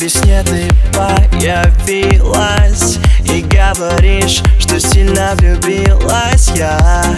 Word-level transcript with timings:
Во 0.00 0.08
сне 0.08 0.44
ты 0.44 0.68
появилась 0.94 2.98
И 3.24 3.42
говоришь, 3.42 4.44
что 4.60 4.78
сильно 4.78 5.34
влюбилась. 5.34 6.52
Я 6.54 7.16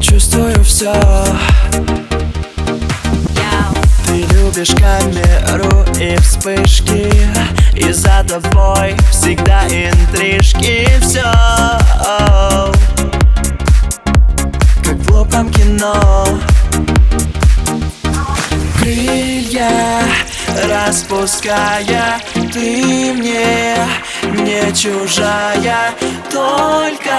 Чувствую 0.00 0.64
все 0.64 0.94
Ты 4.06 4.22
любишь 4.34 4.74
камеру 4.74 5.84
и 6.00 6.16
вспышки 6.16 7.12
И 7.74 7.92
за 7.92 8.24
тобой 8.26 8.96
всегда 9.10 9.66
интрижки. 9.66 10.88
Все 11.02 11.30
распуская. 20.92 22.20
Ты 22.52 23.14
мне 23.14 23.76
не 24.24 24.72
чужая 24.74 25.94
Только 26.30 27.18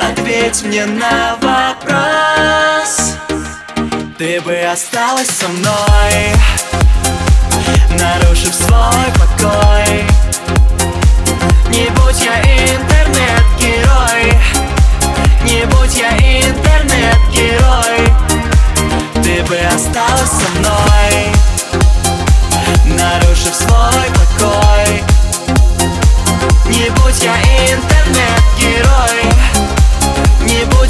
ответь 0.00 0.62
мне 0.62 0.86
на 0.86 1.36
вопрос. 1.42 3.12
Ты 4.16 4.40
бы 4.40 4.56
осталась 4.60 5.28
со 5.28 5.46
мной 5.48 6.32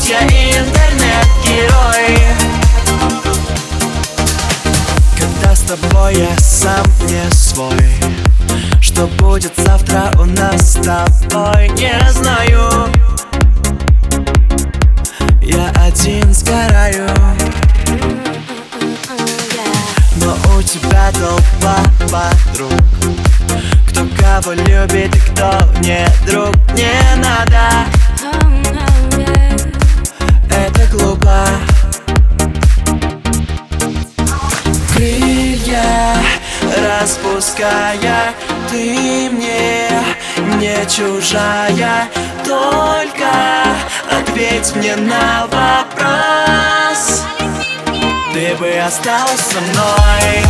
я 0.08 0.22
интернет-герой. 0.22 2.18
Когда 5.18 5.54
с 5.54 5.60
тобой 5.62 6.14
я 6.14 6.38
сам 6.38 6.86
не 7.08 7.28
свой 7.32 7.76
Что 8.80 9.08
будет 9.08 9.52
завтра 9.56 10.12
у 10.20 10.24
нас 10.24 10.74
с 10.74 10.74
тобой, 10.74 11.68
не 11.70 11.98
знаю. 12.12 12.88
Я 15.42 15.70
один 15.84 16.32
сгораю. 16.32 17.08
Но 20.16 20.36
у 20.56 20.62
тебя 20.62 21.10
толпа 21.12 21.78
подруг. 22.10 22.72
Кто 23.88 24.06
кого 24.20 24.52
любит 24.52 25.16
и 25.16 25.18
кто 25.18 25.58
не 25.80 26.06
друг 26.26 26.54
Не 26.74 27.16
надо 27.16 27.95
распуская 37.06 38.34
Ты 38.68 39.30
мне 39.30 39.88
не 40.56 40.84
чужая. 40.88 42.08
Только 42.44 43.30
ответь 44.10 44.74
мне 44.74 44.96
на 44.96 45.46
вопрос. 45.46 47.22
Ты 48.34 48.56
бы 48.56 48.72
осталась 48.84 49.40
со 49.40 49.60
мной 49.60 50.42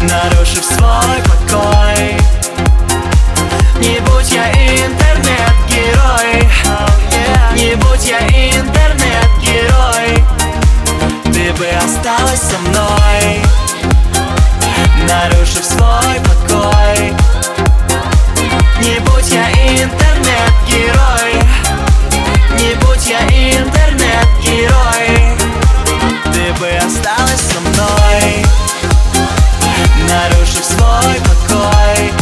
Нарушив 0.00 0.64
свой 0.64 1.22
покой. 1.22 2.16
Не 3.78 4.00
будь 4.00 4.32
я 4.32 4.50
интернет-герой. 4.50 6.48
Не 7.54 7.76
будь 7.76 8.04
я 8.04 8.18
интернет-герой. 8.18 10.24
Ты 11.32 11.52
бы 11.52 11.68
осталась 11.84 12.40
со 12.40 12.58
мной 12.58 13.40
Нарушив 15.06 15.64
свой 15.64 16.20
покой. 16.24 17.14
Не 18.80 18.98
будь 19.00 19.30
я 19.30 19.48
интернет-герой. 19.80 21.34
Не 22.58 22.74
будь 22.74 23.08
я 23.08 23.20
интернет-герой. 23.20 25.36
Ты 26.32 26.52
бы 26.54 26.68
осталась 26.84 27.40
со 27.40 27.60
мной. 27.60 28.44
Нарушив 30.08 30.64
свой 30.64 31.20
покой. 31.20 32.12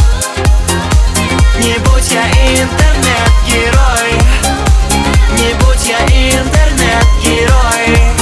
Не 1.57 1.79
будь 1.79 2.09
я 2.09 2.29
интернет-герой. 2.61 4.19
Не 5.31 5.53
будь 5.55 5.89
я 5.89 5.99
интернет-герой. 6.05 8.13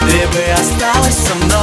Ты 0.00 0.28
бы 0.28 0.44
осталась 0.52 1.18
со 1.18 1.34
мной 1.34 1.61